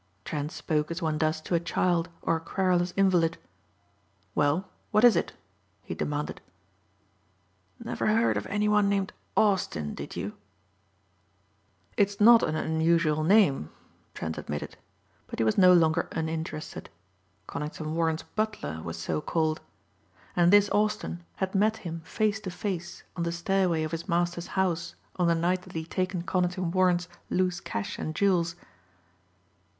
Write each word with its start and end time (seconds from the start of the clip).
Trent 0.25 0.51
spoke 0.51 0.89
as 0.89 0.99
one 0.99 1.19
does 1.19 1.39
to 1.41 1.53
a 1.53 1.59
child 1.59 2.09
or 2.23 2.35
a 2.35 2.39
querulous 2.39 2.91
invalid. 2.97 3.37
"Well, 4.33 4.67
what 4.89 5.03
is 5.03 5.15
it?" 5.15 5.33
he 5.83 5.93
demanded. 5.93 6.41
"Never 7.77 8.07
heard 8.07 8.35
of 8.35 8.47
any 8.47 8.67
one 8.67 8.89
named 8.89 9.13
Austin, 9.37 9.93
did 9.93 10.15
you?" 10.15 10.33
"It's 11.97 12.19
not 12.19 12.41
an 12.41 12.55
unusual 12.55 13.23
name," 13.23 13.69
Trent 14.15 14.39
admitted. 14.39 14.75
But 15.27 15.37
he 15.37 15.45
was 15.45 15.55
no 15.55 15.71
longer 15.71 16.09
uninterested. 16.13 16.89
Conington 17.45 17.93
Warren's 17.93 18.23
butler 18.23 18.81
was 18.81 18.97
so 18.97 19.21
called. 19.21 19.61
And 20.35 20.51
this 20.51 20.67
Austin 20.71 21.23
had 21.35 21.53
met 21.53 21.77
him 21.85 21.99
face 22.01 22.39
to 22.39 22.49
face 22.49 23.03
on 23.15 23.21
the 23.21 23.31
stairway 23.31 23.83
of 23.83 23.91
his 23.91 24.09
master's 24.09 24.47
house 24.57 24.95
on 25.17 25.27
the 25.27 25.35
night 25.35 25.61
that 25.61 25.73
he 25.73 25.83
had 25.83 25.91
taken 25.91 26.23
Conington 26.23 26.71
Warren's 26.71 27.07
loose 27.29 27.59
cash 27.61 27.99
and 27.99 28.15
jewels. 28.15 28.55